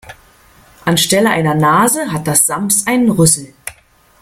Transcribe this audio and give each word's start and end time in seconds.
Anstelle 0.83 1.29
einer 1.29 1.53
Nase 1.53 2.11
hat 2.11 2.25
das 2.27 2.47
Sams 2.47 2.87
einen 2.87 3.11
Rüssel. 3.11 3.53